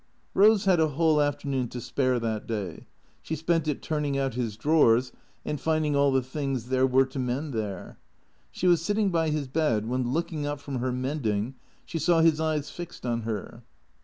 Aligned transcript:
Eose 0.35 0.65
had 0.65 0.79
a 0.79 0.87
whole 0.87 1.21
afternoon 1.21 1.67
to 1.67 1.79
spare 1.79 2.19
that 2.19 2.47
day. 2.47 2.87
She 3.21 3.35
spent 3.35 3.67
it 3.67 3.83
turning 3.83 4.17
out 4.17 4.33
his 4.33 4.57
drawers 4.57 5.11
and 5.45 5.61
finding 5.61 5.95
all 5.95 6.11
the 6.11 6.23
things 6.23 6.69
there 6.69 6.87
were 6.87 7.05
to 7.05 7.19
mend 7.19 7.53
there. 7.53 7.99
She 8.49 8.65
was 8.65 8.81
sitting 8.81 9.11
by 9.11 9.29
his 9.29 9.47
bed 9.47 9.87
when, 9.87 10.11
looking 10.11 10.47
up 10.47 10.59
from 10.59 10.77
her 10.79 10.91
mending, 10.91 11.53
she 11.85 11.99
saw 11.99 12.21
his 12.21 12.39
eyes 12.41 12.71
fixed 12.71 13.05
on 13.05 13.21
her. 13.21 13.61